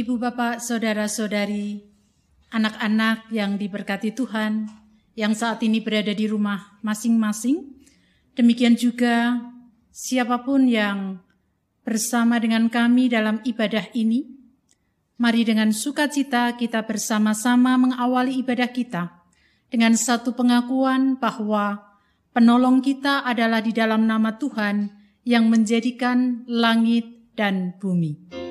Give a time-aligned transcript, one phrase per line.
[0.00, 1.84] Ibu bapak saudara-saudari,
[2.56, 4.64] anak-anak yang diberkati Tuhan,
[5.12, 7.68] yang saat ini berada di rumah masing-masing,
[8.32, 9.44] demikian juga
[9.92, 11.20] siapa pun yang
[11.84, 14.24] bersama dengan kami dalam ibadah ini,
[15.20, 19.20] mari dengan sukacita kita bersama-sama mengawali ibadah kita
[19.68, 21.76] dengan satu pengakuan bahwa
[22.32, 24.96] penolong kita adalah di dalam nama Tuhan
[25.28, 27.04] yang menjadikan langit
[27.36, 28.49] dan bumi.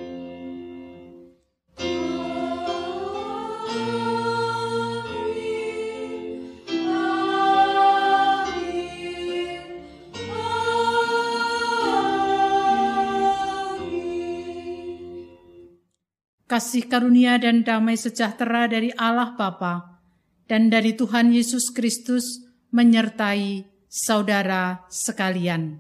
[16.60, 20.04] Kasih karunia dan damai sejahtera dari Allah Bapa
[20.44, 22.44] dan dari Tuhan Yesus Kristus
[22.76, 25.80] menyertai saudara sekalian.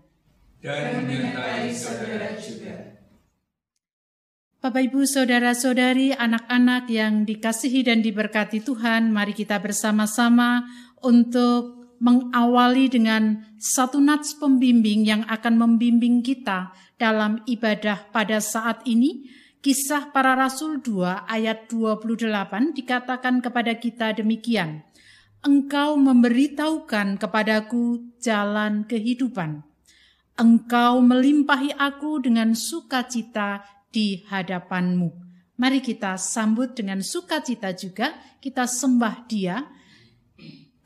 [0.63, 2.95] Dan menyertai saudara juga.
[4.63, 10.63] Bapak Ibu Saudara-saudari, anak-anak yang dikasihi dan diberkati Tuhan, mari kita bersama-sama
[11.03, 19.27] untuk mengawali dengan satu nats pembimbing yang akan membimbing kita dalam ibadah pada saat ini,
[19.59, 24.87] Kisah para Rasul 2 ayat 28 dikatakan kepada kita demikian.
[25.43, 29.67] Engkau memberitahukan kepadaku jalan kehidupan.
[30.39, 35.27] Engkau melimpahi aku dengan sukacita di hadapanmu.
[35.59, 39.67] Mari kita sambut dengan sukacita juga, kita sembah dia.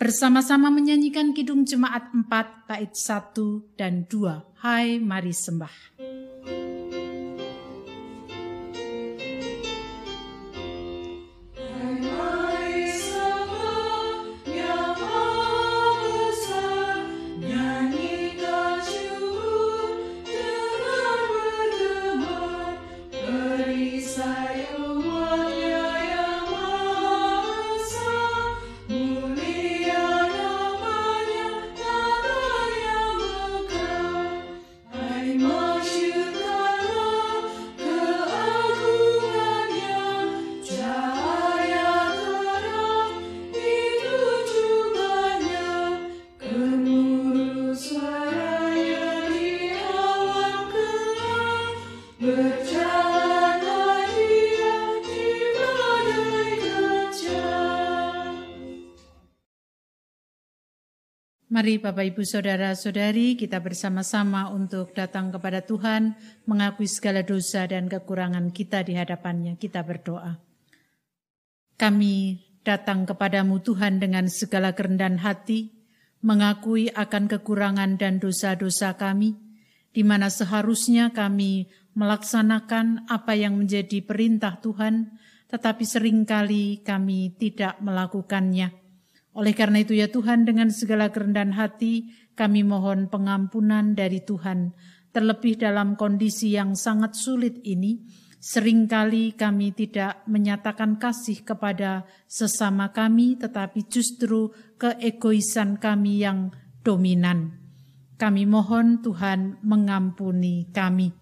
[0.02, 4.66] Bersama-sama menyanyikan Kidung Jemaat 4 bait 1 dan 2.
[4.66, 5.94] Hai mari sembah.
[61.63, 66.12] Mari Bapak Ibu Saudara-saudari kita bersama-sama untuk datang kepada Tuhan,
[66.44, 69.56] mengakui segala dosa dan kekurangan kita di hadapannya.
[69.56, 70.44] Kita berdoa.
[71.79, 72.16] Kami
[72.68, 75.72] datang kepadamu Tuhan dengan segala kerendahan hati,
[76.19, 79.31] mengakui akan kekurangan dan dosa-dosa kami,
[79.95, 85.16] di mana seharusnya kami melaksanakan apa yang menjadi perintah Tuhan,
[85.47, 88.83] tetapi sering kali kami tidak melakukannya
[89.34, 94.78] oleh karena itu ya Tuhan dengan segala kerendahan hati kami mohon pengampunan dari Tuhan.
[95.14, 98.02] Terlebih dalam kondisi yang sangat sulit ini,
[98.38, 106.50] sering kali kami tidak menyatakan kasih kepada sesama kami, tetapi justru keegoisan kami yang
[106.82, 107.58] dominan.
[108.18, 111.14] Kami mohon Tuhan mengampuni kami.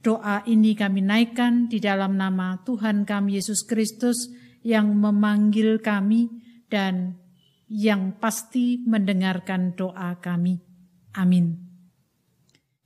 [0.00, 4.30] Doa ini kami naikkan di dalam nama Tuhan kami Yesus Kristus
[4.64, 7.18] yang memanggil kami dan
[7.70, 10.58] yang pasti mendengarkan doa kami.
[11.14, 11.58] Amin.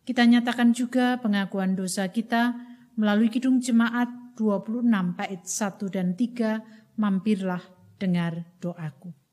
[0.04, 2.52] Kita nyatakan juga pengakuan dosa kita
[3.00, 4.84] melalui Kidung Jemaat 26
[5.16, 7.62] bait 1 dan 3, mampirlah
[7.96, 9.23] dengar doaku.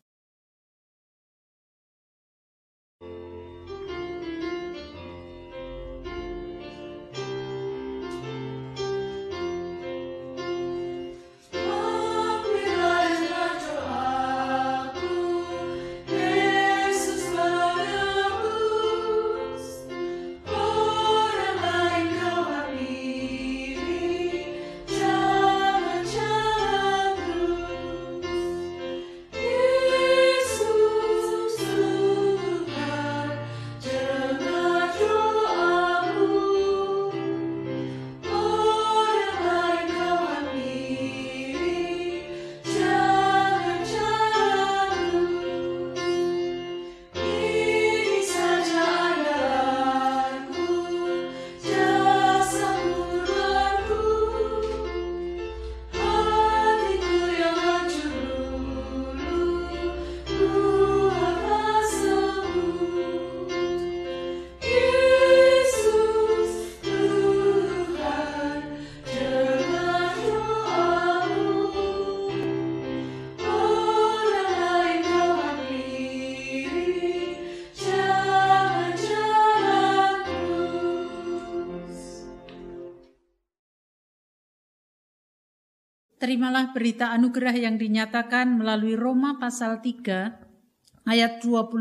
[86.42, 91.78] Terimalah berita anugerah yang dinyatakan melalui Roma pasal 3 ayat 25.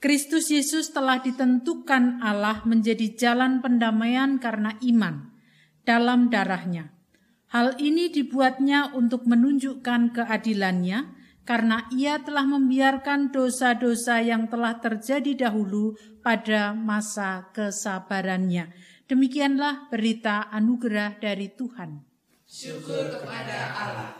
[0.00, 5.36] Kristus Yesus telah ditentukan Allah menjadi jalan pendamaian karena iman
[5.84, 6.96] dalam darahnya.
[7.52, 11.12] Hal ini dibuatnya untuk menunjukkan keadilannya
[11.44, 15.92] karena ia telah membiarkan dosa-dosa yang telah terjadi dahulu
[16.24, 18.72] pada masa kesabarannya.
[19.04, 22.05] Demikianlah berita anugerah dari Tuhan.
[22.46, 24.10] Syukur kepada Allah.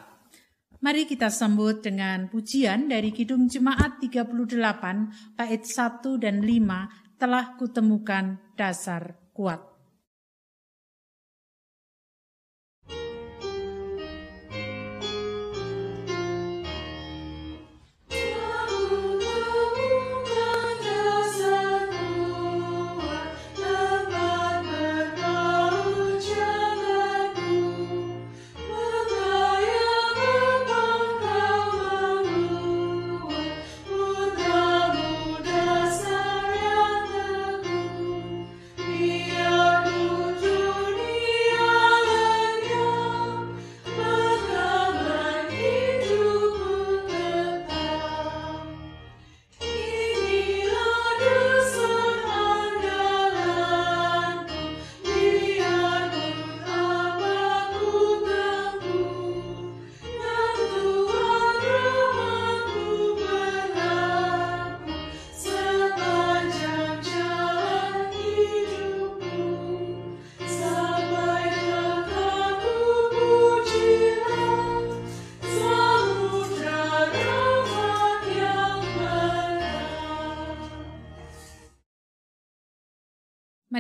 [0.82, 8.42] Mari kita sambut dengan pujian dari Kidung Jemaat 38 bait 1 dan 5 telah kutemukan
[8.58, 9.75] dasar kuat.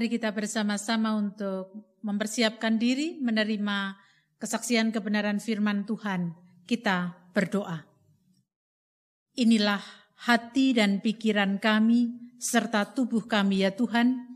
[0.06, 3.98] Mari kita bersama-sama untuk mempersiapkan diri menerima
[4.38, 6.30] kesaksian kebenaran firman Tuhan.
[6.62, 7.82] Kita berdoa.
[9.34, 9.82] Inilah
[10.30, 14.30] hati dan pikiran kami serta tubuh kami ya Tuhan.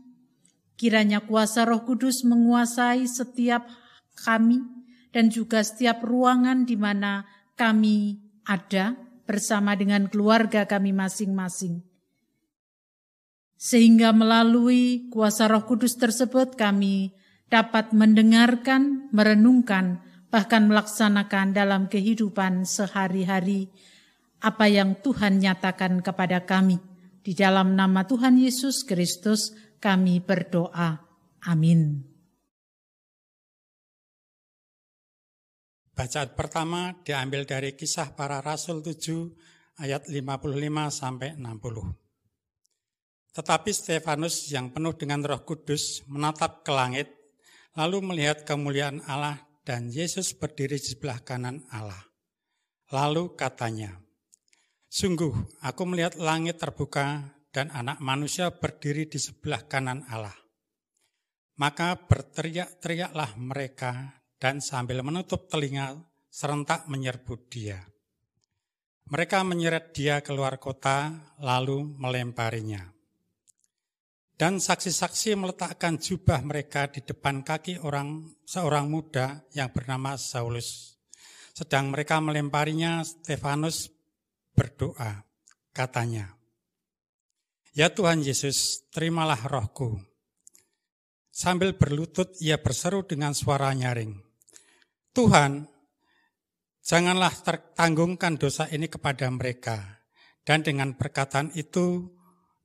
[0.75, 3.63] Kiranya kuasa Roh Kudus menguasai setiap
[4.27, 4.59] kami
[5.15, 7.23] dan juga setiap ruangan di mana
[7.55, 11.90] kami ada bersama dengan keluarga kami masing-masing
[13.61, 17.13] sehingga melalui kuasa Roh Kudus tersebut kami
[17.45, 20.01] dapat mendengarkan, merenungkan,
[20.33, 23.69] bahkan melaksanakan dalam kehidupan sehari-hari
[24.41, 26.81] apa yang Tuhan nyatakan kepada kami.
[27.21, 30.97] Di dalam nama Tuhan Yesus Kristus kami berdoa.
[31.45, 32.01] Amin.
[35.93, 40.49] Bacaan pertama diambil dari kisah para rasul 7 ayat 55
[40.89, 42.10] sampai 60.
[43.31, 47.07] Tetapi Stefanus yang penuh dengan roh kudus menatap ke langit,
[47.79, 52.11] lalu melihat kemuliaan Allah dan Yesus berdiri di sebelah kanan Allah.
[52.91, 53.95] Lalu katanya,
[54.91, 55.31] Sungguh,
[55.63, 60.35] aku melihat langit terbuka dan anak manusia berdiri di sebelah kanan Allah.
[61.55, 65.95] Maka berteriak-teriaklah mereka dan sambil menutup telinga
[66.27, 67.79] serentak menyerbu dia.
[69.07, 72.91] Mereka menyeret dia keluar kota lalu melemparinya.
[74.41, 80.97] Dan saksi-saksi meletakkan jubah mereka di depan kaki orang seorang muda yang bernama Saulus.
[81.53, 83.93] Sedang mereka melemparinya, Stefanus
[84.57, 85.29] berdoa.
[85.69, 86.33] Katanya,
[87.77, 90.01] Ya Tuhan Yesus, terimalah rohku.
[91.29, 94.25] Sambil berlutut, ia berseru dengan suara nyaring.
[95.13, 95.69] Tuhan,
[96.81, 100.01] janganlah tertanggungkan dosa ini kepada mereka.
[100.41, 102.09] Dan dengan perkataan itu,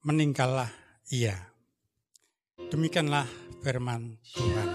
[0.09, 0.73] meninggallah
[1.13, 1.56] ia.
[2.57, 3.29] Demikianlah
[3.63, 4.69] firman Tuhan.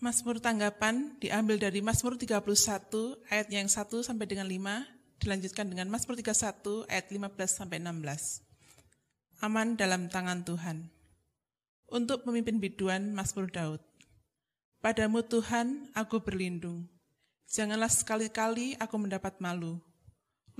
[0.00, 2.40] Mazmur tanggapan diambil dari Mazmur 31
[3.28, 9.44] ayat yang 1 sampai dengan 5, dilanjutkan dengan Mazmur 31 ayat 15 sampai 16.
[9.44, 10.88] Aman dalam tangan Tuhan.
[11.92, 13.84] Untuk pemimpin biduan Mazmur Daud.
[14.80, 16.88] Padamu Tuhan aku berlindung.
[17.44, 19.84] Janganlah sekali-kali aku mendapat malu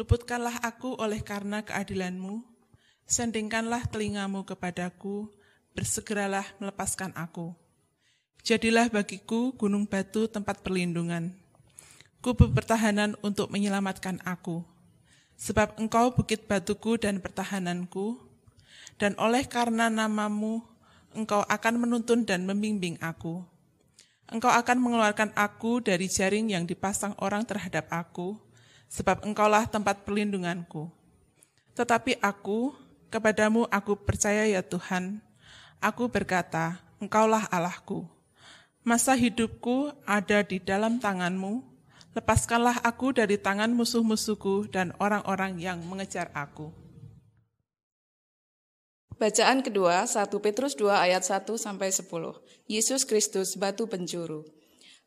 [0.01, 2.41] Luputkanlah aku oleh karena keadilanmu,
[3.05, 5.29] sendingkanlah telingamu kepadaku,
[5.77, 7.53] bersegeralah melepaskan aku.
[8.41, 11.37] Jadilah bagiku gunung batu tempat perlindungan,
[12.25, 14.65] kubu pertahanan untuk menyelamatkan aku.
[15.37, 18.25] Sebab engkau bukit batuku dan pertahananku,
[18.97, 20.65] dan oleh karena namamu,
[21.13, 23.45] engkau akan menuntun dan membimbing aku.
[24.33, 28.41] Engkau akan mengeluarkan aku dari jaring yang dipasang orang terhadap aku,
[28.91, 30.91] sebab engkaulah tempat perlindunganku.
[31.79, 32.75] Tetapi aku,
[33.09, 35.23] kepadamu aku percaya ya Tuhan,
[35.79, 38.05] aku berkata, engkaulah Allahku.
[38.83, 41.63] Masa hidupku ada di dalam tanganmu,
[42.19, 46.75] lepaskanlah aku dari tangan musuh-musuhku dan orang-orang yang mengejar aku.
[49.21, 52.09] Bacaan kedua, 1 Petrus 2 ayat 1 sampai 10.
[52.65, 54.49] Yesus Kristus batu penjuru.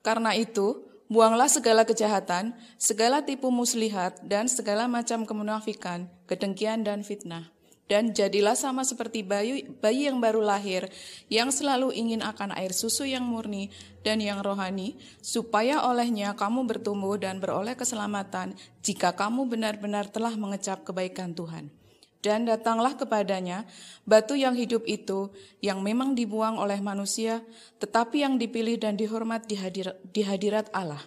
[0.05, 7.53] Karena itu, buanglah segala kejahatan, segala tipu muslihat, dan segala macam kemunafikan, kedengkian dan fitnah.
[7.85, 10.89] Dan jadilah sama seperti bayi, bayi yang baru lahir,
[11.29, 13.69] yang selalu ingin akan air susu yang murni
[14.01, 20.81] dan yang rohani, supaya olehnya kamu bertumbuh dan beroleh keselamatan jika kamu benar-benar telah mengecap
[20.81, 21.82] kebaikan Tuhan.
[22.23, 23.67] Dan datanglah kepadanya
[24.07, 25.27] batu yang hidup itu,
[25.59, 27.43] yang memang dibuang oleh manusia,
[27.83, 31.03] tetapi yang dipilih dan dihormat di, hadir, di hadirat Allah.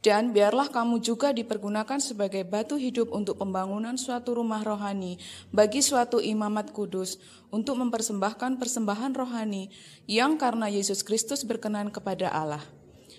[0.00, 5.20] Dan biarlah kamu juga dipergunakan sebagai batu hidup untuk pembangunan suatu rumah rohani
[5.52, 7.20] bagi suatu imamat kudus
[7.52, 9.68] untuk mempersembahkan persembahan rohani
[10.08, 12.64] yang karena Yesus Kristus berkenan kepada Allah.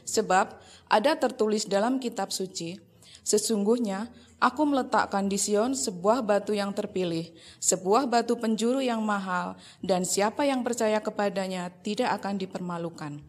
[0.09, 0.57] Sebab
[0.89, 2.81] ada tertulis dalam kitab suci,
[3.21, 4.09] Sesungguhnya
[4.41, 7.29] Aku meletakkan di Sion sebuah batu yang terpilih,
[7.62, 9.53] sebuah batu penjuru yang mahal,
[9.86, 13.21] dan siapa yang percaya kepadanya tidak akan dipermalukan.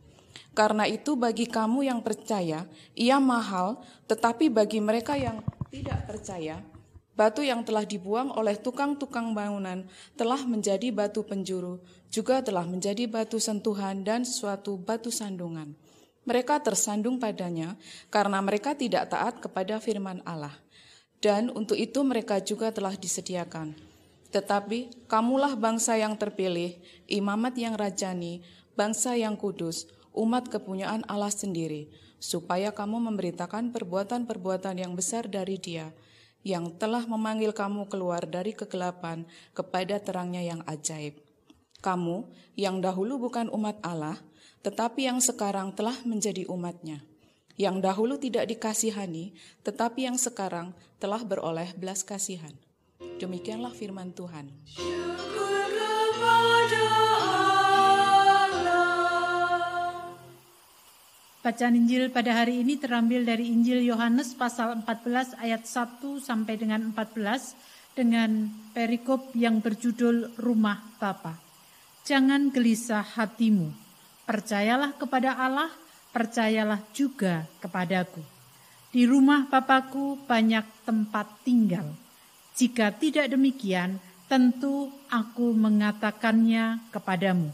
[0.56, 2.64] Karena itu bagi kamu yang percaya,
[2.96, 6.64] ia mahal, tetapi bagi mereka yang tidak percaya,
[7.12, 9.84] batu yang telah dibuang oleh tukang-tukang bangunan
[10.16, 15.76] telah menjadi batu penjuru, juga telah menjadi batu sentuhan dan suatu batu sandungan.
[16.24, 17.76] Mereka tersandung padanya
[18.08, 20.61] karena mereka tidak taat kepada firman Allah
[21.22, 23.78] dan untuk itu mereka juga telah disediakan.
[24.34, 26.74] Tetapi kamulah bangsa yang terpilih,
[27.06, 28.42] imamat yang rajani,
[28.74, 31.88] bangsa yang kudus, umat kepunyaan Allah sendiri,
[32.18, 35.94] supaya kamu memberitakan perbuatan-perbuatan yang besar dari Dia,
[36.42, 39.22] yang telah memanggil kamu keluar dari kegelapan
[39.54, 41.22] kepada terangnya yang ajaib.
[41.78, 42.26] Kamu
[42.58, 44.18] yang dahulu bukan umat Allah,
[44.66, 47.11] tetapi yang sekarang telah menjadi umatnya
[47.62, 49.30] yang dahulu tidak dikasihani,
[49.62, 52.50] tetapi yang sekarang telah beroleh belas kasihan.
[53.22, 54.50] Demikianlah firman Tuhan.
[61.42, 66.94] Bacaan Injil pada hari ini terambil dari Injil Yohanes pasal 14 ayat 1 sampai dengan
[66.94, 71.34] 14 dengan perikop yang berjudul Rumah Bapa.
[72.06, 73.74] Jangan gelisah hatimu,
[74.22, 75.81] percayalah kepada Allah
[76.12, 78.20] percayalah juga kepadaku.
[78.92, 81.96] Di rumah Bapakku banyak tempat tinggal.
[82.52, 83.96] Jika tidak demikian,
[84.28, 87.48] tentu aku mengatakannya kepadamu.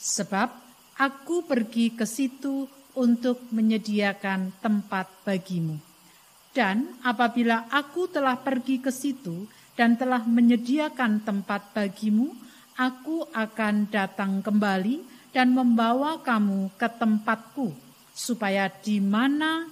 [0.00, 0.48] Sebab
[0.96, 2.64] aku pergi ke situ
[2.96, 5.76] untuk menyediakan tempat bagimu.
[6.56, 9.44] Dan apabila aku telah pergi ke situ
[9.76, 12.32] dan telah menyediakan tempat bagimu,
[12.80, 15.04] aku akan datang kembali
[15.36, 17.87] dan membawa kamu ke tempatku
[18.18, 19.70] supaya di mana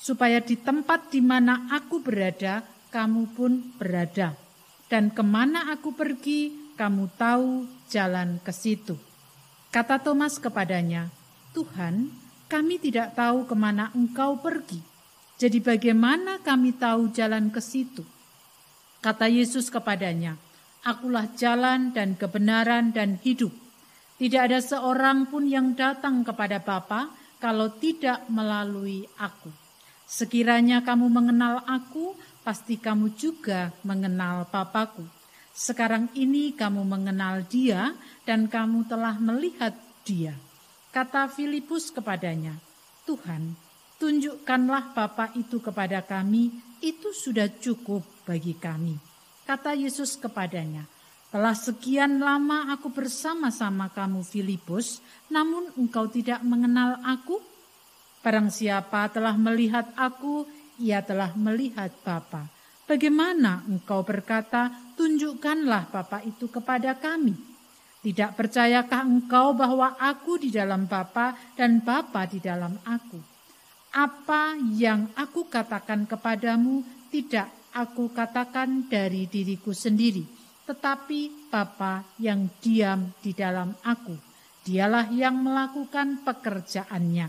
[0.00, 4.36] supaya di tempat di mana aku berada, kamu pun berada.
[4.88, 9.00] Dan ke mana aku pergi, kamu tahu jalan ke situ.
[9.72, 11.08] Kata Thomas kepadanya,
[11.56, 12.12] Tuhan,
[12.52, 14.80] kami tidak tahu ke mana engkau pergi.
[15.40, 18.04] Jadi bagaimana kami tahu jalan ke situ?
[19.00, 20.36] Kata Yesus kepadanya,
[20.84, 23.56] Akulah jalan dan kebenaran dan hidup.
[24.20, 29.52] Tidak ada seorang pun yang datang kepada Bapa kalau tidak melalui aku.
[30.08, 35.04] Sekiranya kamu mengenal aku, pasti kamu juga mengenal Papaku.
[35.52, 37.92] Sekarang ini kamu mengenal dia
[38.24, 39.76] dan kamu telah melihat
[40.08, 40.32] dia.
[40.88, 42.56] Kata Filipus kepadanya,
[43.04, 43.52] Tuhan,
[44.00, 46.48] tunjukkanlah Bapa itu kepada kami,
[46.80, 48.96] itu sudah cukup bagi kami.
[49.44, 50.88] Kata Yesus kepadanya,
[51.34, 57.42] telah sekian lama aku bersama-sama kamu Filipus, namun engkau tidak mengenal aku?
[58.22, 60.46] Barang siapa telah melihat aku,
[60.78, 62.46] ia telah melihat Bapa.
[62.86, 67.34] Bagaimana engkau berkata, tunjukkanlah Bapa itu kepada kami?
[67.98, 73.18] Tidak percayakah engkau bahwa aku di dalam Bapa dan Bapa di dalam aku?
[73.90, 80.33] Apa yang aku katakan kepadamu tidak aku katakan dari diriku sendiri
[80.64, 84.16] tetapi Bapa yang diam di dalam aku,
[84.64, 87.28] dialah yang melakukan pekerjaannya.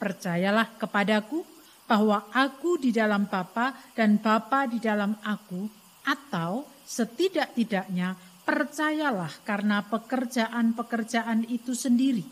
[0.00, 1.44] Percayalah kepadaku
[1.84, 5.68] bahwa aku di dalam Bapa dan Bapa di dalam aku,
[6.08, 8.16] atau setidak-tidaknya
[8.48, 12.24] percayalah karena pekerjaan-pekerjaan itu sendiri.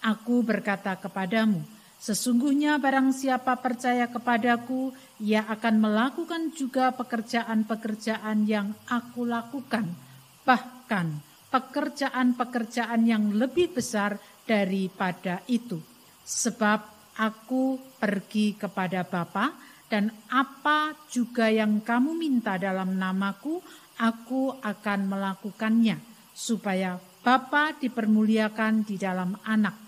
[0.00, 1.60] Aku berkata kepadamu,
[2.02, 4.90] Sesungguhnya barang siapa percaya kepadaku,
[5.22, 9.86] ia akan melakukan juga pekerjaan-pekerjaan yang aku lakukan.
[10.42, 11.06] Bahkan
[11.54, 15.78] pekerjaan-pekerjaan yang lebih besar daripada itu.
[16.26, 16.80] Sebab
[17.22, 19.54] aku pergi kepada Bapa
[19.86, 23.62] dan apa juga yang kamu minta dalam namaku,
[24.02, 26.02] aku akan melakukannya,
[26.34, 29.81] supaya Bapa dipermuliakan di dalam anak.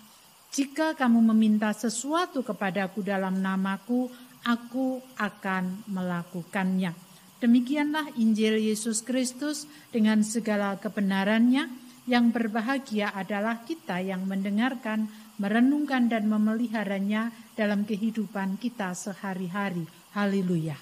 [0.54, 4.06] Jika kamu meminta sesuatu kepadaku dalam namaku,
[4.46, 6.94] aku akan melakukannya.
[7.42, 11.66] Demikianlah Injil Yesus Kristus dengan segala kebenarannya
[12.06, 15.10] yang berbahagia adalah kita yang mendengarkan,
[15.42, 19.90] merenungkan dan memeliharanya dalam kehidupan kita sehari-hari.
[20.14, 20.78] Haleluya.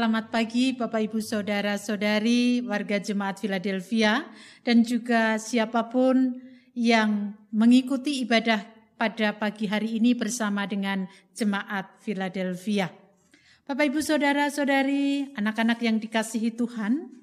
[0.00, 4.24] Selamat pagi Bapak Ibu Saudara Saudari warga Jemaat Philadelphia
[4.64, 6.40] dan juga siapa pun
[6.72, 8.64] yang mengikuti ibadah
[8.96, 11.04] pada pagi hari ini bersama dengan
[11.36, 12.88] Jemaat Philadelphia.
[13.68, 17.20] Bapak Ibu Saudara Saudari, anak-anak yang dikasihi Tuhan,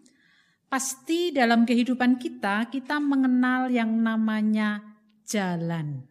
[0.69, 4.85] pasti dalam kehidupan kita kita mengenal yang namanya
[5.25, 6.05] jalan.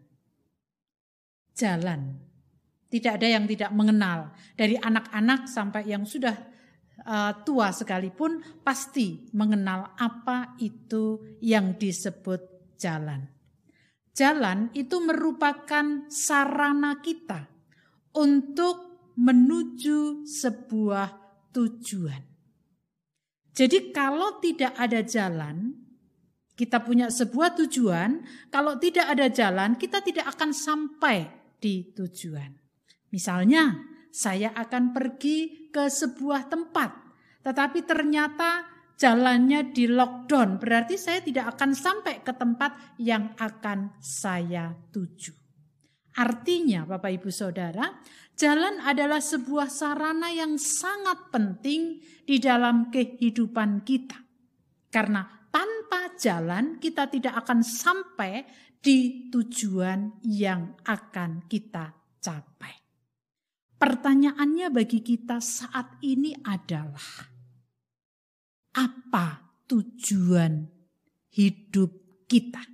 [1.55, 2.19] Jalan.
[2.91, 4.35] Tidak ada yang tidak mengenal.
[4.59, 6.56] Dari anak-anak sampai yang sudah
[7.05, 13.29] uh, tua sekalipun pasti mengenal apa itu yang disebut jalan.
[14.17, 17.53] Jalan itu merupakan sarana kita
[18.17, 21.09] untuk menuju sebuah
[21.53, 22.23] tujuan.
[23.57, 25.73] Jadi kalau tidak ada jalan,
[26.57, 31.29] kita punya sebuah tujuan, kalau tidak ada jalan, kita tidak akan sampai
[31.61, 32.53] di tujuan.
[33.13, 36.89] Misalnya, saya akan pergi ke sebuah tempat,
[37.45, 38.65] tetapi ternyata
[38.97, 45.37] jalannya di lockdown, berarti saya tidak akan sampai ke tempat yang akan saya tuju.
[46.17, 47.93] Artinya, Bapak Ibu Saudara,
[48.33, 54.17] jalan adalah sebuah sarana yang sangat penting di dalam kehidupan kita.
[54.89, 58.49] Karena tanpa jalan kita tidak akan sampai
[58.81, 62.86] di tujuan yang akan kita capai.
[63.77, 67.29] Pertanyaannya bagi kita saat ini adalah
[68.73, 69.27] apa
[69.69, 70.65] tujuan
[71.37, 72.65] hidup kita?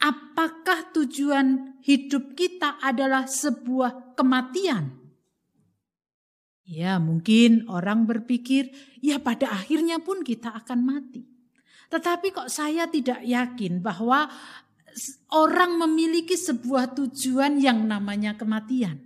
[0.00, 5.04] Apakah tujuan hidup kita adalah sebuah kematian?
[6.66, 11.22] Ya, mungkin orang berpikir, ya pada akhirnya pun kita akan mati.
[11.86, 14.26] Tetapi kok saya tidak yakin bahwa
[15.32, 19.02] orang memiliki sebuah tujuan yang namanya kematian.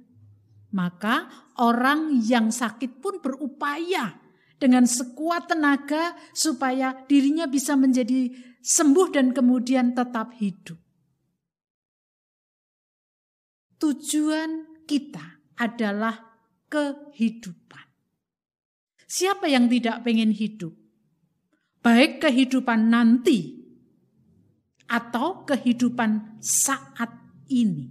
[0.70, 1.26] Maka
[1.58, 4.14] orang yang sakit pun berupaya
[4.60, 8.30] dengan sekuat tenaga supaya dirinya bisa menjadi
[8.62, 10.78] sembuh dan kemudian tetap hidup.
[13.80, 16.14] Tujuan kita adalah
[16.68, 17.86] kehidupan.
[19.10, 20.76] Siapa yang tidak pengen hidup?
[21.80, 23.59] Baik kehidupan nanti
[24.90, 27.14] atau kehidupan saat
[27.46, 27.86] ini.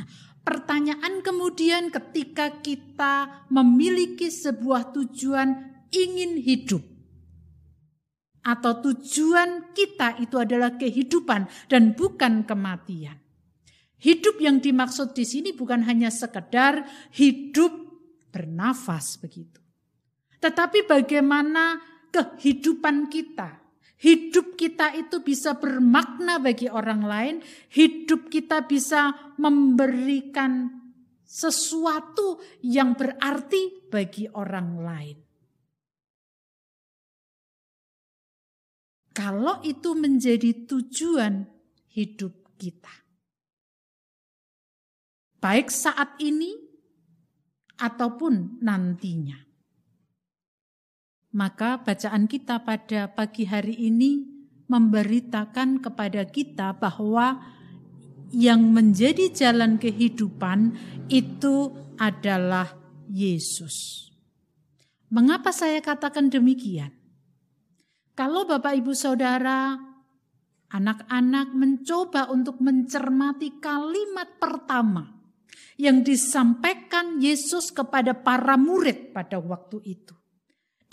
[0.00, 0.08] Nah,
[0.40, 6.80] pertanyaan kemudian ketika kita memiliki sebuah tujuan ingin hidup
[8.44, 13.20] atau tujuan kita itu adalah kehidupan dan bukan kematian.
[14.00, 16.84] Hidup yang dimaksud di sini bukan hanya sekedar
[17.16, 17.72] hidup
[18.28, 19.64] bernafas begitu.
[20.44, 21.80] Tetapi bagaimana
[22.12, 23.63] kehidupan kita
[23.94, 27.36] Hidup kita itu bisa bermakna bagi orang lain,
[27.70, 30.82] hidup kita bisa memberikan
[31.22, 35.18] sesuatu yang berarti bagi orang lain.
[39.14, 41.46] Kalau itu menjadi tujuan
[41.94, 42.90] hidup kita,
[45.38, 46.50] baik saat ini
[47.78, 49.43] ataupun nantinya.
[51.34, 54.22] Maka bacaan kita pada pagi hari ini
[54.70, 57.42] memberitakan kepada kita bahwa
[58.30, 60.78] yang menjadi jalan kehidupan
[61.10, 62.78] itu adalah
[63.10, 64.06] Yesus.
[65.10, 66.90] Mengapa saya katakan demikian?
[68.14, 69.74] Kalau Bapak Ibu Saudara,
[70.70, 75.18] anak-anak mencoba untuk mencermati kalimat pertama
[75.74, 80.14] yang disampaikan Yesus kepada para murid pada waktu itu.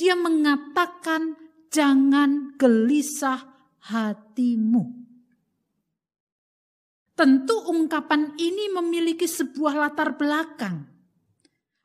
[0.01, 1.37] Dia mengatakan
[1.69, 3.37] jangan gelisah
[3.85, 4.81] hatimu.
[7.13, 10.89] Tentu ungkapan ini memiliki sebuah latar belakang.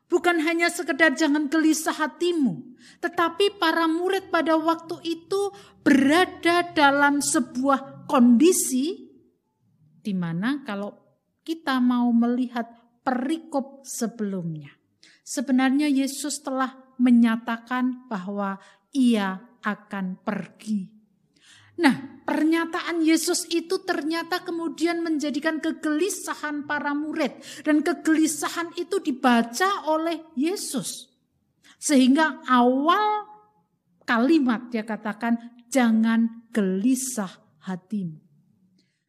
[0.09, 2.73] Bukan hanya sekedar jangan gelisah hatimu,
[3.05, 5.53] tetapi para murid pada waktu itu
[5.85, 9.13] berada dalam sebuah kondisi
[10.01, 10.89] di mana kalau
[11.45, 12.65] kita mau melihat
[13.05, 14.73] perikop sebelumnya,
[15.21, 18.57] sebenarnya Yesus telah menyatakan bahwa
[18.93, 20.97] ia akan pergi.
[21.77, 21.93] Nah,
[22.25, 31.05] pernyataan Yesus itu ternyata kemudian menjadikan kegelisahan para murid, dan kegelisahan itu dibaca oleh Yesus,
[31.77, 33.29] sehingga awal
[34.09, 35.37] kalimat dia katakan,
[35.69, 38.17] "Jangan gelisah hatimu."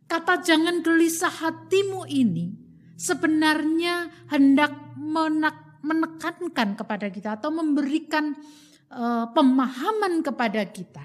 [0.05, 2.53] Kata "jangan gelisah hatimu" ini
[3.01, 4.77] sebenarnya hendak
[5.85, 8.35] menekankan kepada kita atau memberikan
[8.91, 11.05] uh, pemahaman kepada kita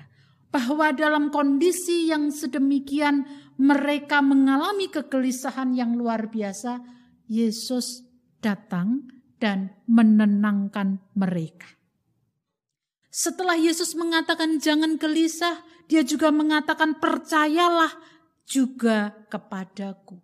[0.54, 3.26] bahwa dalam kondisi yang sedemikian
[3.58, 6.78] mereka mengalami kegelisahan yang luar biasa,
[7.26, 8.06] Yesus
[8.38, 9.10] datang
[9.42, 11.68] dan menenangkan mereka.
[13.14, 17.94] Setelah Yesus mengatakan jangan gelisah, dia juga mengatakan percayalah
[18.48, 20.23] juga kepadaku.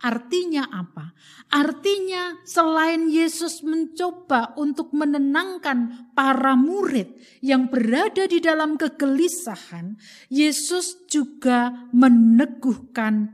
[0.00, 1.12] Artinya apa?
[1.52, 10.00] Artinya selain Yesus mencoba untuk menenangkan para murid yang berada di dalam kegelisahan,
[10.32, 13.28] Yesus juga meneguhkan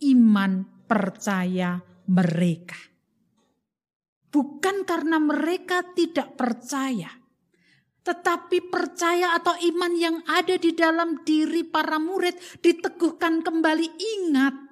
[0.00, 0.52] iman
[0.88, 2.80] percaya mereka.
[4.32, 7.12] Bukan karena mereka tidak percaya,
[8.00, 14.69] tetapi percaya atau iman yang ada di dalam diri para murid diteguhkan kembali ingat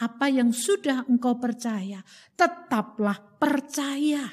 [0.00, 2.02] apa yang sudah engkau percaya,
[2.34, 4.26] tetaplah percaya.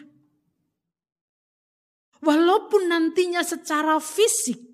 [2.22, 4.72] Walaupun nantinya secara fisik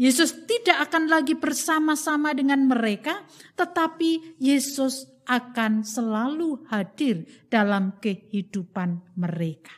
[0.00, 3.20] Yesus tidak akan lagi bersama-sama dengan mereka,
[3.52, 9.76] tetapi Yesus akan selalu hadir dalam kehidupan mereka.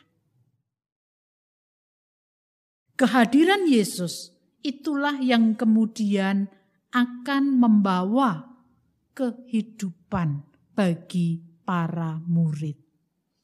[2.95, 4.31] Kehadiran Yesus
[4.63, 6.47] itulah yang kemudian
[6.95, 8.47] akan membawa
[9.11, 10.02] kehidupan
[10.77, 12.77] bagi para murid.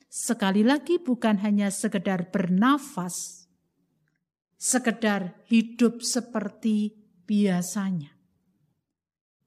[0.06, 3.50] Sekali lagi bukan hanya sekedar bernafas,
[4.54, 6.94] sekedar hidup seperti
[7.26, 8.14] biasanya.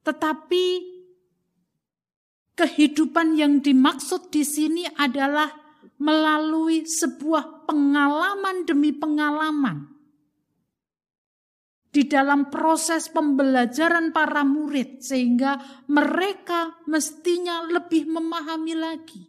[0.03, 0.65] Tetapi
[2.59, 5.47] kehidupan yang dimaksud di sini adalah
[6.03, 9.92] melalui sebuah pengalaman demi pengalaman
[11.93, 19.21] di dalam proses pembelajaran para murid, sehingga mereka mestinya lebih memahami lagi.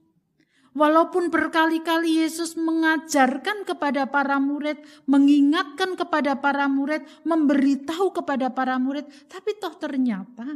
[0.75, 9.07] Walaupun berkali-kali Yesus mengajarkan kepada para murid, mengingatkan kepada para murid, memberitahu kepada para murid,
[9.31, 10.49] tapi toh ternyata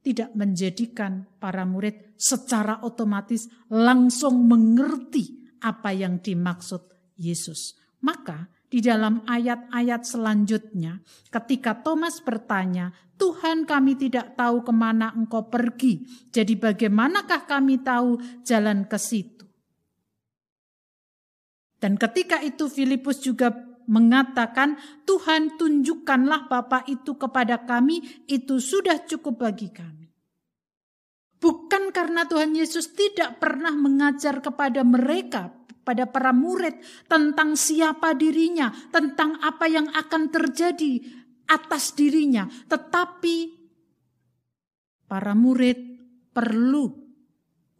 [0.00, 6.88] tidak menjadikan para murid secara otomatis langsung mengerti apa yang dimaksud
[7.20, 7.76] Yesus.
[8.00, 15.50] Maka di dalam ayat-ayat selanjutnya, ketika Thomas bertanya, "Tuhan, kami tidak tahu ke mana Engkau
[15.50, 19.42] pergi, jadi bagaimanakah kami tahu jalan ke situ?"
[21.82, 23.50] Dan ketika itu Filipus juga
[23.90, 30.06] mengatakan, "Tuhan, tunjukkanlah Bapa itu kepada kami, itu sudah cukup bagi kami."
[31.40, 36.78] Bukan karena Tuhan Yesus tidak pernah mengajar kepada mereka pada para murid
[37.10, 41.00] tentang siapa dirinya, tentang apa yang akan terjadi
[41.50, 43.36] atas dirinya, tetapi
[45.10, 45.78] para murid
[46.30, 46.86] perlu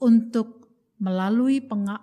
[0.02, 0.66] untuk
[0.98, 1.96] melalui penga,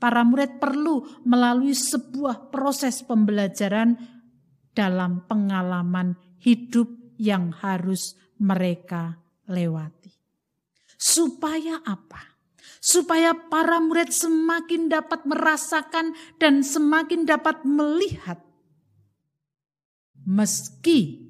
[0.00, 3.94] para murid perlu melalui sebuah proses pembelajaran
[4.74, 10.10] dalam pengalaman hidup yang harus mereka lewati.
[10.98, 12.33] Supaya apa?
[12.80, 18.40] Supaya para murid semakin dapat merasakan dan semakin dapat melihat.
[20.24, 21.24] Meski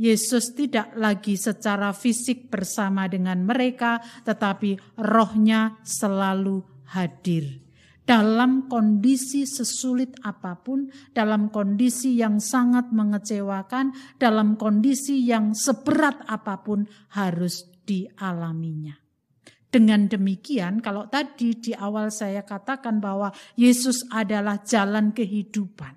[0.00, 6.64] Yesus tidak lagi secara fisik bersama dengan mereka, tetapi rohnya selalu
[6.96, 7.60] hadir.
[8.04, 16.58] Dalam kondisi sesulit apa pun, dalam kondisi yang sangat mengecewakan, dalam kondisi yang seberat apa
[16.64, 18.99] pun harus dialaminya.
[19.70, 25.94] Dengan demikian, kalau tadi di awal saya katakan bahwa Yesus adalah jalan kehidupan.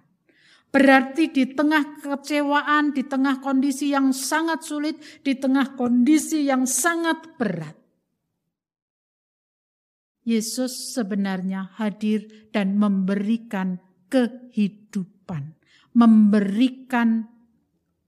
[0.70, 7.38] Berarti di tengah kecewaan, di tengah kondisi yang sangat sulit, di tengah kondisi yang sangat
[7.38, 7.78] berat.
[10.26, 15.58] Yesus sebenarnya hadir dan memberikan kehidupan,
[15.98, 17.26] memberikan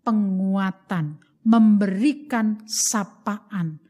[0.06, 3.82] penguatan, memberikan sapaan,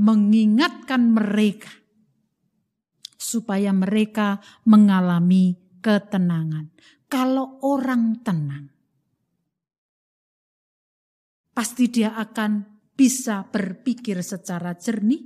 [0.00, 1.68] mengingatkan mereka
[3.20, 6.72] supaya mereka mengalami ketenangan.
[7.04, 8.72] Kalau orang tenang,
[11.52, 15.20] pasti dia akan bisa berpikir secara jernih,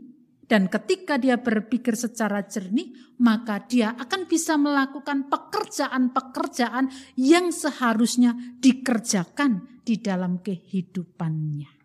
[0.48, 9.82] dan ketika dia berpikir secara jernih, maka dia akan bisa melakukan pekerjaan-pekerjaan yang seharusnya dikerjakan
[9.86, 11.83] di dalam kehidupannya.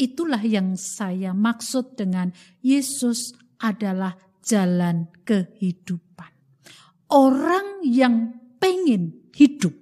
[0.00, 2.32] Itulah yang saya maksud dengan
[2.64, 6.32] Yesus adalah jalan kehidupan.
[7.12, 9.76] Orang yang pengen hidup,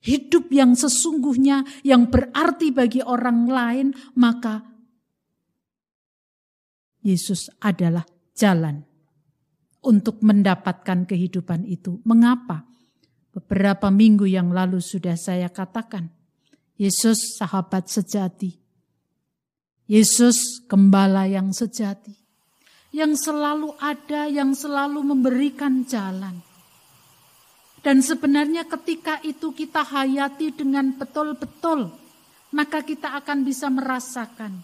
[0.00, 4.64] hidup yang sesungguhnya yang berarti bagi orang lain, maka
[7.04, 8.80] Yesus adalah jalan
[9.84, 12.00] untuk mendapatkan kehidupan itu.
[12.08, 12.64] Mengapa?
[13.30, 16.08] Beberapa minggu yang lalu sudah saya katakan,
[16.80, 18.69] Yesus sahabat sejati.
[19.90, 22.14] Yesus gembala yang sejati.
[22.94, 26.38] Yang selalu ada, yang selalu memberikan jalan.
[27.82, 31.90] Dan sebenarnya ketika itu kita hayati dengan betul-betul,
[32.54, 34.62] maka kita akan bisa merasakan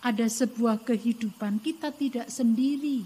[0.00, 3.04] ada sebuah kehidupan, kita tidak sendiri.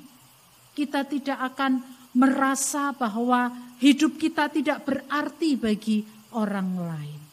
[0.74, 1.82] Kita tidak akan
[2.14, 3.50] merasa bahwa
[3.82, 7.23] hidup kita tidak berarti bagi orang lain.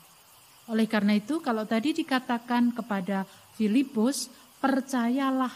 [0.72, 3.28] Oleh karena itu, kalau tadi dikatakan kepada
[3.60, 4.32] Filipus,
[4.64, 5.52] percayalah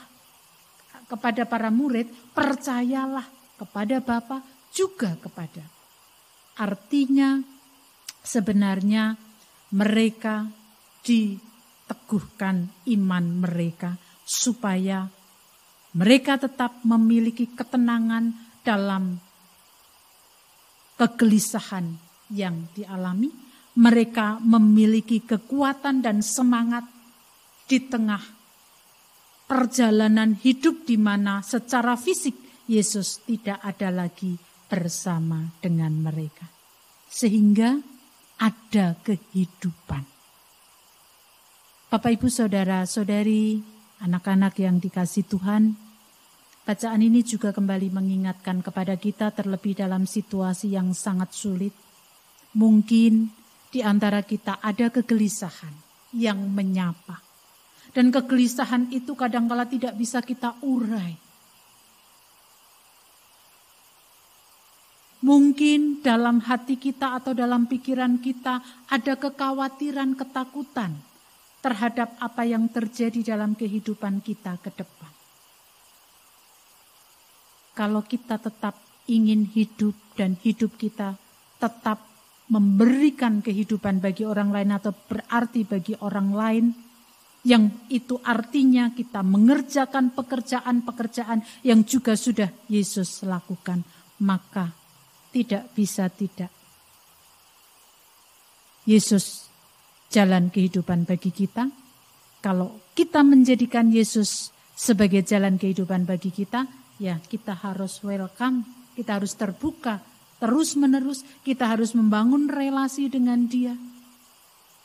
[1.07, 3.23] kepada para murid, percayalah
[3.55, 4.43] kepada Bapa
[4.75, 5.63] juga kepada.
[6.59, 7.39] Artinya
[8.19, 9.15] sebenarnya
[9.71, 10.51] mereka
[10.99, 11.39] di
[11.85, 15.05] teguhkan iman mereka supaya
[15.95, 18.33] mereka tetap memiliki ketenangan
[18.65, 19.15] dalam
[20.97, 21.93] kegelisahan
[22.33, 23.44] yang dialami.
[23.75, 26.87] Mereka memiliki kekuatan dan semangat
[27.67, 28.23] di tengah
[29.45, 32.33] perjalanan hidup di mana secara fisik
[32.65, 36.49] Yesus tidak ada lagi bersama dengan mereka.
[37.05, 37.77] Sehingga
[38.41, 40.03] ada kehidupan.
[41.85, 43.61] Bapak Ibu Saudara Saudari,
[44.01, 45.77] anak-anak yang dikasih Tuhan,
[46.65, 51.71] bacaan ini juga kembali mengingatkan kepada kita terlebih dalam situasi yang sangat sulit.
[52.57, 53.44] Mungkin
[53.75, 55.75] di antara kita ada kegelisahan
[56.15, 57.19] yang menyapa.
[57.91, 61.19] Dan kegelisahan itu kadangkala tidak bisa kita urai.
[65.27, 70.95] Mungkin dalam hati kita atau dalam pikiran kita ada kekhawatiran, ketakutan
[71.59, 75.11] terhadap apa yang terjadi dalam kehidupan kita ke depan.
[77.75, 78.79] Kalau kita tetap
[79.11, 81.19] ingin hidup dan hidup kita
[81.59, 82.14] tetap
[82.45, 86.65] memberikan kehidupan bagi orang lain atau berarti bagi orang lain,
[87.45, 93.85] yang itu artinya kita mengerjakan pekerjaan-pekerjaan yang juga sudah Yesus lakukan,
[94.21, 94.73] maka
[95.29, 96.49] tidak bisa tidak.
[98.85, 99.45] Yesus
[100.13, 101.69] jalan kehidupan bagi kita.
[102.41, 106.69] Kalau kita menjadikan Yesus sebagai jalan kehidupan bagi kita,
[107.01, 108.61] ya kita harus welcome,
[108.93, 110.01] kita harus terbuka,
[110.39, 113.75] terus menerus kita harus membangun relasi dengan dia.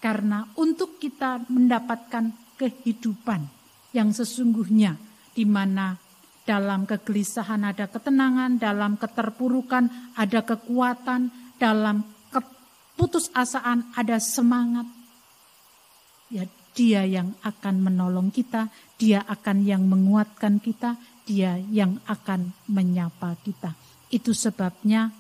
[0.01, 3.45] Karena untuk kita mendapatkan kehidupan
[3.93, 4.97] yang sesungguhnya
[5.37, 5.97] di mana
[6.49, 11.29] dalam kegelisahan ada ketenangan, dalam keterpurukan ada kekuatan,
[11.61, 14.89] dalam keputusasaan ada semangat,
[16.33, 20.97] ya dia yang akan menolong kita, dia akan yang menguatkan kita,
[21.29, 23.77] dia yang akan menyapa kita.
[24.11, 25.13] Itu sebabnya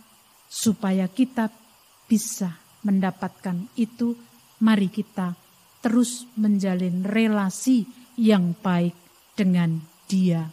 [0.51, 1.47] supaya kita
[2.11, 4.19] bisa mendapatkan itu,
[4.59, 5.39] mari kita
[5.79, 7.87] terus menjalin relasi
[8.19, 8.93] yang baik
[9.39, 9.79] dengan
[10.11, 10.51] dia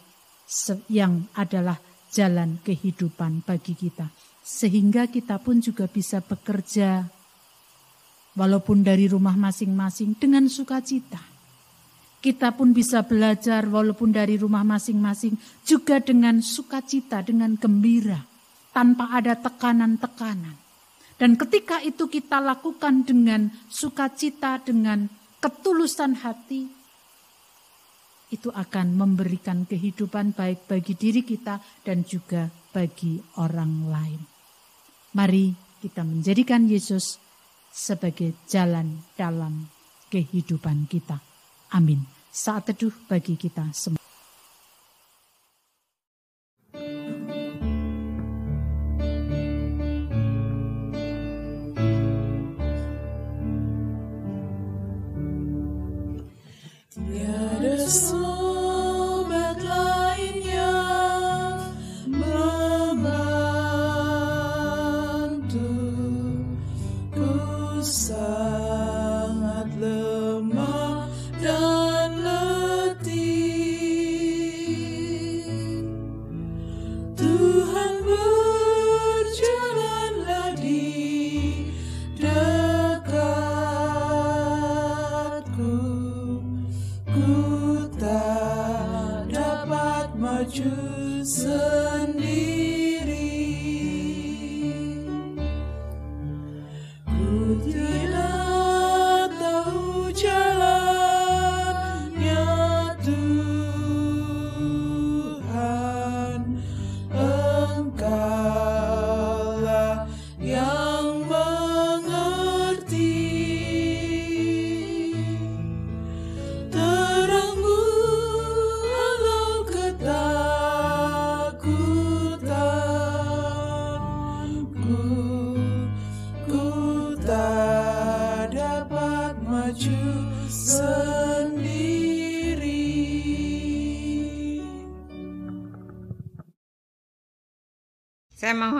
[0.88, 1.76] yang adalah
[2.08, 4.08] jalan kehidupan bagi kita.
[4.40, 7.04] Sehingga kita pun juga bisa bekerja
[8.32, 11.20] walaupun dari rumah masing-masing dengan sukacita.
[12.18, 18.24] Kita pun bisa belajar walaupun dari rumah masing-masing juga dengan sukacita, dengan gembira,
[18.78, 20.54] tanpa ada tekanan-tekanan.
[21.18, 25.10] Dan ketika itu kita lakukan dengan sukacita, dengan
[25.42, 26.70] ketulusan hati,
[28.30, 34.20] itu akan memberikan kehidupan baik bagi diri kita dan juga bagi orang lain.
[35.18, 35.50] Mari
[35.82, 37.18] kita menjadikan Yesus
[37.74, 39.66] sebagai jalan dalam
[40.06, 41.18] kehidupan kita.
[41.74, 42.06] Amin.
[42.30, 44.07] Saat teduh bagi kita semua.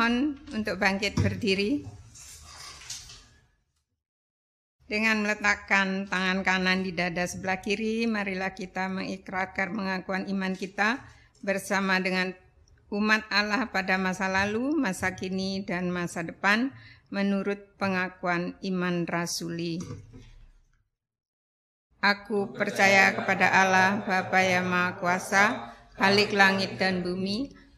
[0.09, 1.85] Mohon untuk bangkit berdiri.
[4.89, 11.05] Dengan meletakkan tangan kanan di dada sebelah kiri, marilah kita mengikrarkan pengakuan iman kita
[11.45, 12.33] bersama dengan
[12.89, 16.73] umat Allah pada masa lalu, masa kini, dan masa depan
[17.13, 19.77] menurut pengakuan iman rasuli.
[22.01, 25.45] Aku percaya kepada Allah, Bapa yang Maha Kuasa,
[26.01, 27.58] Halik langit dan bumi,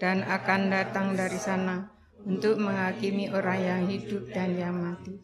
[0.00, 1.84] dan akan datang dari sana
[2.24, 5.20] untuk menghakimi orang yang hidup dan yang mati.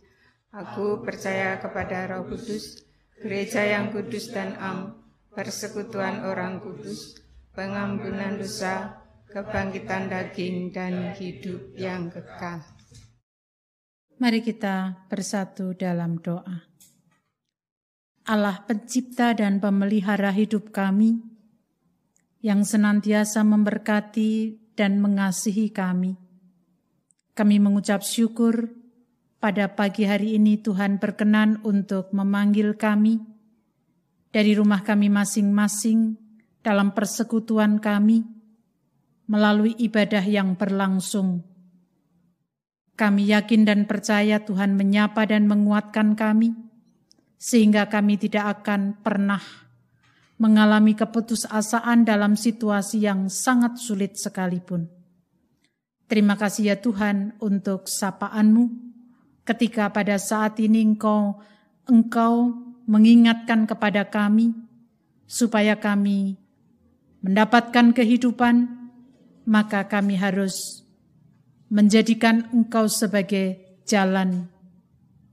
[0.53, 2.85] Aku percaya kepada Roh Kudus,
[3.21, 5.01] gereja yang kudus dan am,
[5.33, 7.17] persekutuan orang kudus,
[7.53, 12.65] pengampunan dosa, kebangkitan daging, dan hidup yang kekal.
[14.17, 16.65] Mari kita bersatu dalam doa.
[18.25, 21.21] Allah pencipta dan pemelihara hidup kami,
[22.41, 26.15] yang senantiasa memberkati dan mengasihi kami.
[27.33, 28.71] Kami mengucap syukur
[29.41, 33.21] pada pagi hari ini Tuhan berkenan untuk memanggil kami
[34.33, 36.17] dari rumah kami masing-masing
[36.61, 38.25] dalam persekutuan kami
[39.27, 41.43] melalui ibadah yang berlangsung.
[42.97, 46.57] Kami yakin dan percaya Tuhan menyapa dan menguatkan kami
[47.37, 49.66] sehingga kami tidak akan pernah
[50.37, 54.89] mengalami keputusasaan dalam situasi yang sangat sulit sekalipun.
[56.07, 58.71] Terima kasih ya Tuhan untuk sapaanmu
[59.43, 61.41] ketika pada saat ini engkau,
[61.89, 62.55] engkau
[62.87, 64.55] mengingatkan kepada kami
[65.27, 66.39] supaya kami
[67.27, 68.71] mendapatkan kehidupan,
[69.47, 70.87] maka kami harus
[71.67, 74.47] menjadikan engkau sebagai jalan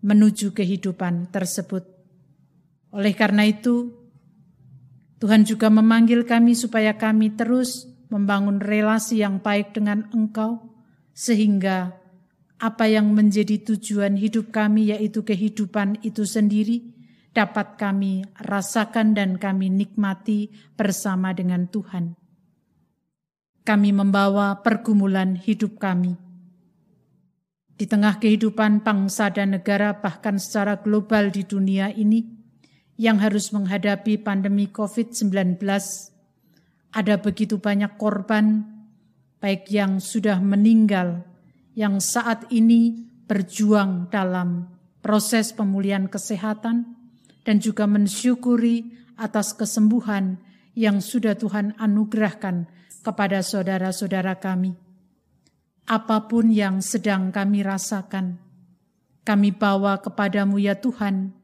[0.01, 1.85] menuju kehidupan tersebut.
[2.93, 4.02] Oleh karena itu,
[5.23, 10.75] Tuhan juga memanggil kami supaya kami terus membangun relasi yang baik dengan Engkau,
[11.15, 11.95] sehingga
[12.59, 16.91] apa yang menjadi tujuan hidup kami, yaitu kehidupan itu sendiri,
[17.31, 22.19] dapat kami rasakan dan kami nikmati bersama dengan Tuhan.
[23.63, 26.19] Kami membawa pergumulan hidup kami.
[27.79, 32.42] Di tengah kehidupan bangsa dan negara, bahkan secara global di dunia ini,
[32.97, 35.57] yang harus menghadapi pandemi COVID-19.
[36.93, 38.69] Ada begitu banyak korban,
[39.41, 41.25] baik yang sudah meninggal,
[41.73, 44.69] yang saat ini berjuang dalam
[45.01, 46.95] proses pemulihan kesehatan,
[47.43, 50.39] dan juga mensyukuri atas kesembuhan
[50.73, 52.65] yang sudah Tuhan anugerahkan
[53.03, 54.73] kepada saudara-saudara kami.
[55.83, 58.39] Apa pun yang sedang kami rasakan,
[59.27, 61.35] kami bawa kepadamu ya Tuhan,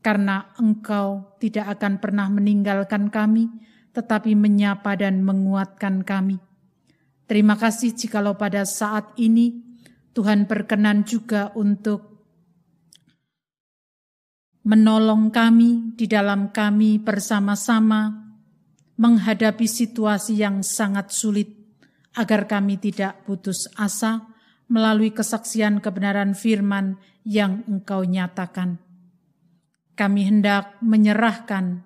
[0.00, 3.50] karena Engkau tidak akan pernah meninggalkan kami,
[3.92, 6.38] tetapi menyapa dan menguatkan kami.
[7.28, 9.60] Terima kasih jikalau pada saat ini
[10.16, 12.18] Tuhan berkenan juga untuk
[14.64, 18.28] menolong kami di dalam kami bersama-sama
[18.98, 21.54] menghadapi situasi yang sangat sulit
[22.18, 24.26] agar kami tidak putus asa,
[24.68, 28.87] melalui kesaksian kebenaran firman yang Engkau nyatakan.
[29.98, 31.82] Kami hendak menyerahkan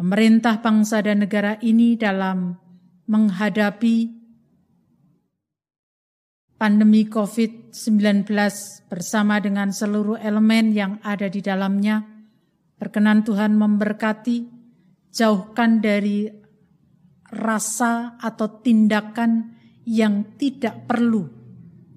[0.00, 2.56] pemerintah bangsa dan negara ini dalam
[3.04, 4.08] menghadapi
[6.56, 8.24] pandemi COVID-19
[8.88, 12.00] bersama dengan seluruh elemen yang ada di dalamnya.
[12.80, 14.48] Berkenan Tuhan memberkati,
[15.12, 16.32] jauhkan dari
[17.28, 19.52] rasa atau tindakan
[19.84, 21.42] yang tidak perlu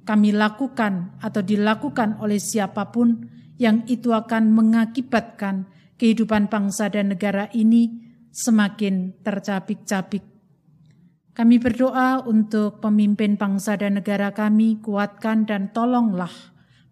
[0.06, 3.26] kami lakukan atau dilakukan oleh siapa pun
[3.56, 8.04] yang itu akan mengakibatkan kehidupan bangsa dan negara ini
[8.36, 10.24] semakin tercabik-cabik.
[11.36, 16.32] Kami berdoa untuk pemimpin bangsa dan negara kami, kuatkan dan tolonglah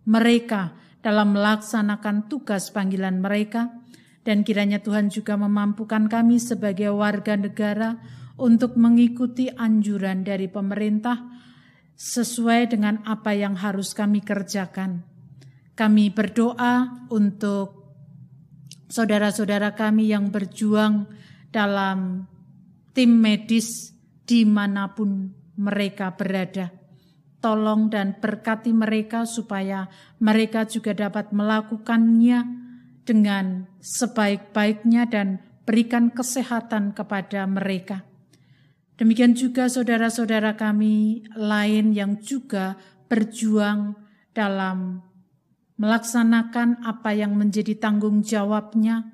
[0.04, 3.72] mereka dalam melaksanakan tugas panggilan mereka,
[4.24, 8.00] dan kiranya Tuhan juga memampukan kami sebagai warga negara
[8.40, 11.24] untuk mengikuti anjuran dari pemerintah
[11.96, 15.13] sesuai dengan apa yang harus kami kerjakan.
[15.74, 17.84] Kami berdoa untuk
[18.94, 21.10] saudara-saudara kami yang berjuang
[21.50, 22.30] dalam
[22.94, 26.70] tim medis di mana pun mereka berada.
[27.42, 29.90] Tolong dan berkati mereka supaya
[30.22, 32.40] mereka juga dapat melakukannya
[33.04, 38.08] dengan sebaik-baiknya dan berikan kesehatan kepada mereka.
[38.96, 42.80] Demikian juga saudara-saudara kami lain yang juga
[43.12, 43.98] berjuang
[44.32, 45.04] dalam
[45.78, 49.14] melaksanakan apa yang menjadi tanggung jawabnya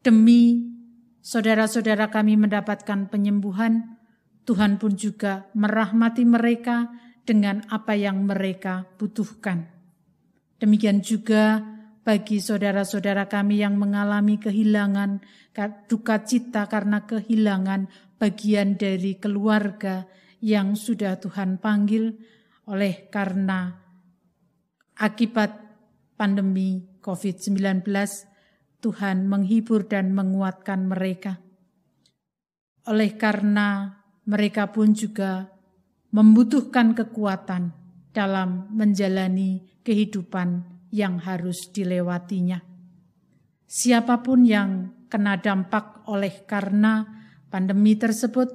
[0.00, 0.64] demi
[1.20, 4.00] saudara-saudara kami mendapatkan penyembuhan,
[4.48, 6.88] Tuhan pun juga merahmati mereka
[7.28, 9.68] dengan apa yang mereka butuhkan.
[10.56, 11.60] Demikian juga
[12.00, 15.20] bagi saudara-saudara kami yang mengalami kehilangan
[15.84, 20.08] duka cita karena kehilangan bagian dari keluarga
[20.40, 22.16] yang sudah Tuhan panggil
[22.64, 23.87] oleh karena
[24.98, 25.54] akibat
[26.18, 27.86] pandemi COVID-19
[28.82, 31.38] Tuhan menghibur dan menguatkan mereka.
[32.86, 35.50] Oleh karena mereka pun juga
[36.10, 37.74] membutuhkan kekuatan
[38.14, 42.58] dalam menjalani kehidupan yang harus dilewatinya.
[43.68, 47.04] Siapa pun yang kena dampak oleh karena
[47.52, 48.48] pandemi tersebut,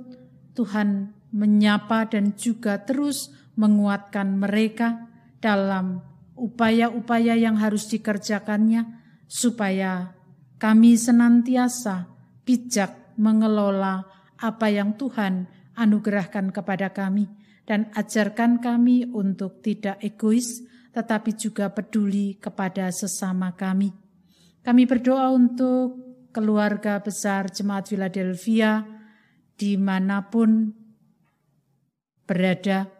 [0.57, 8.85] Tuhan menyapa dan juga terus menguatkan mereka dalam upaya-upaya yang harus dikerjakannya
[9.29, 10.13] supaya
[10.57, 12.09] kami senantiasa
[12.43, 14.05] bijak mengelola
[14.39, 17.29] apa yang Tuhan anugerahkan kepada kami
[17.63, 20.61] dan ajarkan kami untuk tidak egois
[20.93, 23.89] tetapi juga peduli kepada sesama kami.
[24.61, 25.97] Kami berdoa untuk
[26.29, 28.85] keluarga besar Jemaat Philadelphia
[29.57, 30.69] di mana pun
[32.23, 32.92] berada,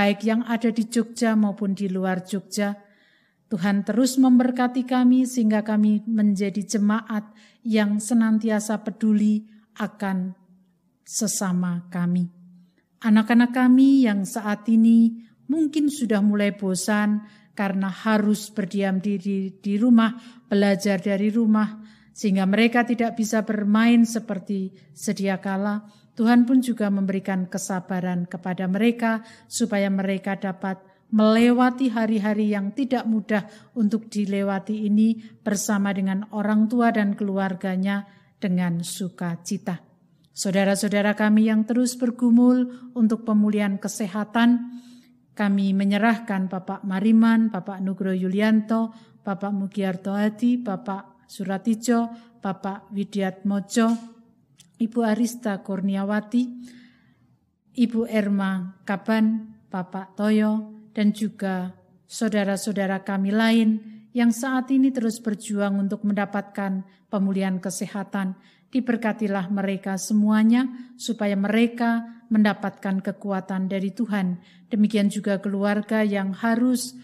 [0.00, 2.72] baik yang ada di Jogja maupun di luar Jogja,
[3.52, 7.28] Tuhan terus memberkati kami sehingga kami menjadi jemaat
[7.68, 9.44] yang senantiasa peduli
[9.76, 10.32] akan
[11.04, 12.32] sesama kami.
[13.04, 15.20] Anak-anak kami yang saat ini
[15.52, 17.20] mungkin sudah mulai bosan
[17.52, 20.16] karena harus berdiam diri di rumah,
[20.48, 21.76] belajar dari rumah,
[22.16, 25.84] sehingga mereka tidak bisa bermain seperti sedia kala.
[26.20, 30.76] Tuhan pun juga memberikan kesabaran kepada mereka supaya mereka dapat
[31.08, 38.04] melewati hari-hari yang tidak mudah untuk dilewati ini bersama dengan orang tua dan keluarganya
[38.36, 39.80] dengan sukacita.
[40.36, 44.76] Saudara-saudara kami yang terus bergumul untuk pemulihan kesehatan,
[45.32, 48.92] kami menyerahkan Bapak Mariman, Bapak Nugro Yulianto,
[49.24, 52.12] Bapak Mugiarto Hadi, Bapak Suratijo,
[52.44, 54.19] Bapak Widiat Mojo,
[54.80, 56.42] Ibu Arista Kurniawati,
[57.76, 61.76] Ibu Erma Kaban, Bapak Toyo, dan juga
[62.08, 63.68] saudara-saudara kami lain
[64.16, 68.40] yang saat ini terus berjuang untuk mendapatkan pemulihan kesehatan.
[68.72, 70.64] Diberkatilah mereka semuanya
[70.96, 74.40] supaya mereka mendapatkan kekuatan dari Tuhan.
[74.72, 76.96] Demikian juga keluarga yang harus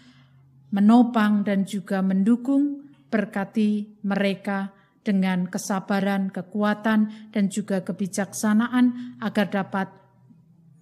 [0.73, 4.76] menopang dan juga mendukung berkati mereka
[5.07, 9.87] dengan kesabaran, kekuatan, dan juga kebijaksanaan agar dapat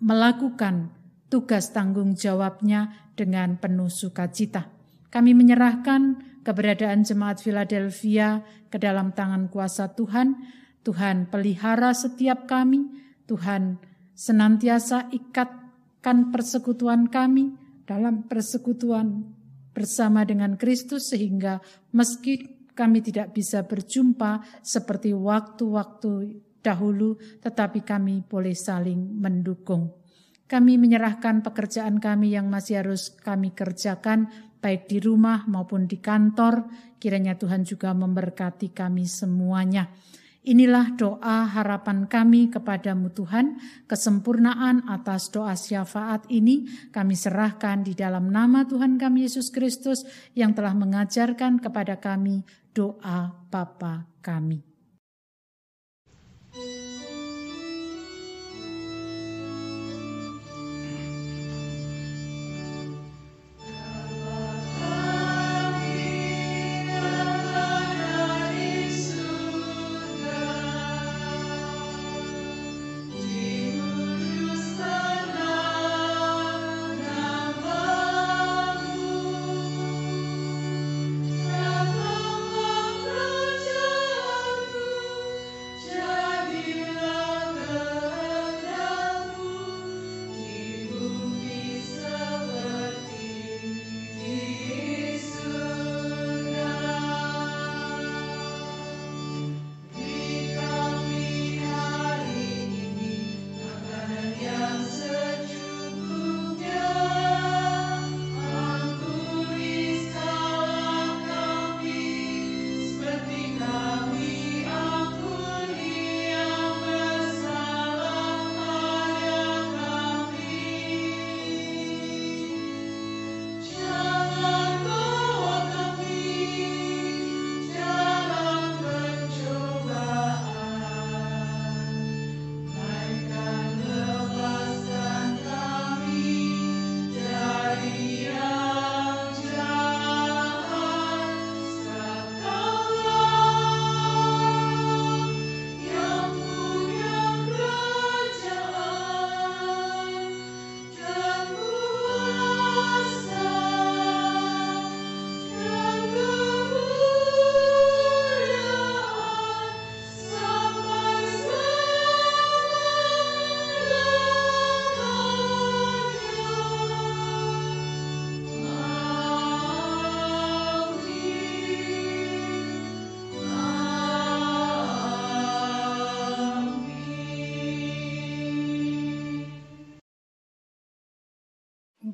[0.01, 0.89] melakukan
[1.29, 4.65] tugas tanggung jawabnya dengan penuh sukacita.
[5.13, 6.01] Kami menyerahkan
[6.41, 8.41] keberadaan jemaat Philadelphia
[8.73, 10.33] ke dalam tangan kuasa Tuhan.
[10.85, 12.85] Tuhan pelihara setiap kami,
[13.25, 13.81] Tuhan
[14.13, 17.57] senantiasa ikatkan persekutuan kami
[17.89, 19.33] dalam persekutuan
[19.75, 21.59] bersama dengan Kristus sehingga
[21.91, 29.95] meski kami tidak bisa berjumpa seperti waktu-waktu dahulu, tetapi kami boleh saling mendukung.
[30.45, 34.29] Kami menyerahkan pekerjaan kami yang masih harus kami kerjakan,
[34.61, 36.69] baik di rumah maupun di kantor.
[37.01, 39.89] Kiranya Tuhan juga memberkati kami semuanya.
[40.45, 43.57] Inilah doa harapan kami kepadamu Tuhan,
[43.89, 50.05] kesempurnaan atas doa syafaat ini kami serahkan di dalam nama Tuhan kami Yesus Kristus
[50.37, 52.45] yang telah mengajarkan kepada kami
[52.75, 54.74] doa Bapa kami.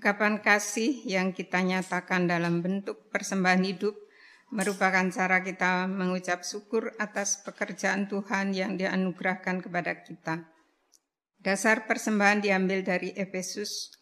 [0.02, 3.94] Ungkapan kasih yang kita nyatakan dalam bentuk persembahan hidup
[4.50, 10.50] merupakan cara kita mengucap syukur atas pekerjaan Tuhan yang dianugerahkan kepada kita.
[11.38, 13.94] Dasar persembahan diambil dari Efesus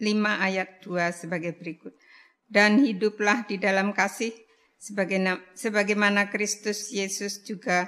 [0.00, 1.92] 5 ayat 2 sebagai berikut.
[2.48, 4.32] Dan hiduplah di dalam kasih
[5.52, 7.84] sebagaimana Kristus Yesus juga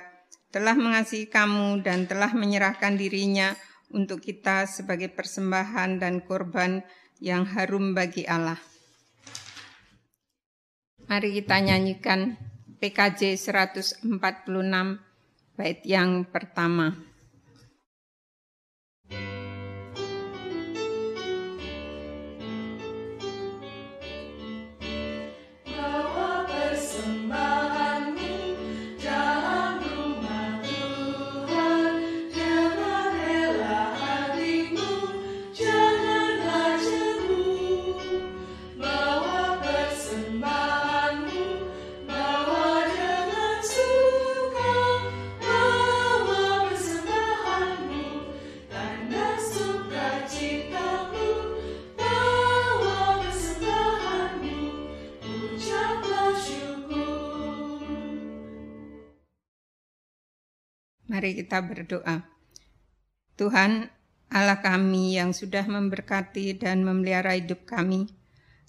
[0.53, 3.57] telah mengasihi kamu dan telah menyerahkan dirinya
[3.97, 6.85] untuk kita sebagai persembahan dan korban
[7.21, 8.59] yang harum bagi Allah.
[11.05, 12.41] Mari kita nyanyikan
[12.81, 14.09] PKJ 146
[15.55, 17.10] bait yang pertama.
[61.21, 62.25] Mari kita berdoa.
[63.37, 63.93] Tuhan
[64.33, 68.09] Allah kami yang sudah memberkati dan memelihara hidup kami.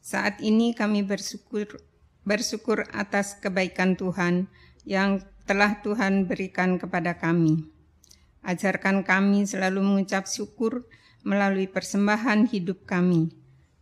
[0.04, 1.80] Saat ini kami bersyukur
[2.28, 4.52] bersyukur atas kebaikan Tuhan
[4.84, 7.72] yang telah Tuhan berikan kepada kami.
[8.44, 10.84] Ajarkan kami selalu mengucap syukur
[11.24, 13.32] melalui persembahan hidup kami.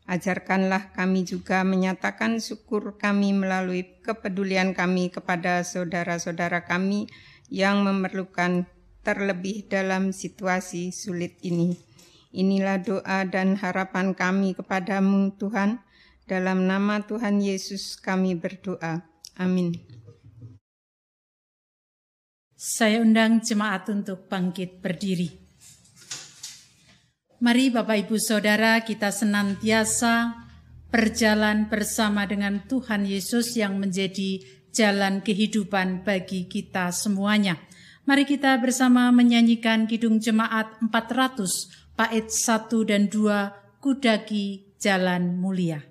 [0.06, 7.10] Ajarkanlah kami juga menyatakan syukur kami melalui kepedulian kami kepada saudara-saudara kami
[7.50, 8.70] yang memerlukan
[9.02, 11.74] terlebih dalam situasi sulit ini.
[12.30, 15.82] Inilah doa dan harapan kami kepadamu Tuhan.
[16.30, 19.02] Dalam nama Tuhan Yesus kami berdoa.
[19.34, 19.74] Amin.
[22.54, 25.32] Saya undang jemaat untuk bangkit berdiri.
[27.40, 30.38] Mari Bapak Ibu Saudara kita senantiasa
[30.92, 37.58] berjalan bersama dengan Tuhan Yesus yang menjadi jalan kehidupan bagi kita semuanya.
[38.06, 45.89] Mari kita bersama menyanyikan Kidung Jemaat 400, Pait 1 dan 2, kudagi Jalan Mulia.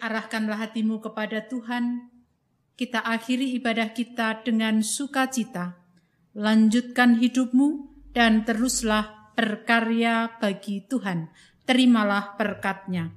[0.00, 2.08] arahkanlah hatimu kepada Tuhan.
[2.74, 5.76] Kita akhiri ibadah kita dengan sukacita.
[6.32, 11.28] Lanjutkan hidupmu dan teruslah berkarya bagi Tuhan.
[11.68, 13.12] Terimalah berkatnya.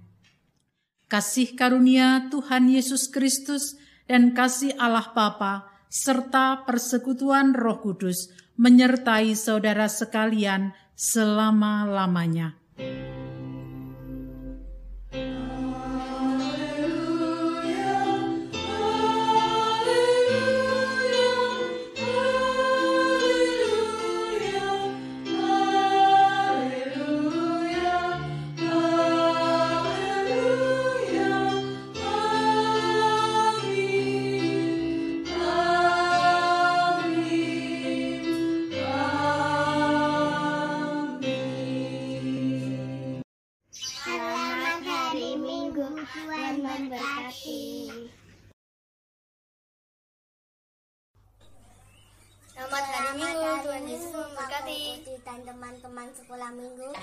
[1.07, 9.85] Kasih karunia Tuhan Yesus Kristus dan kasih Allah Bapa serta persekutuan Roh Kudus menyertai saudara
[9.89, 12.57] sekalian selama-lamanya.
[56.53, 57.02] flamingo.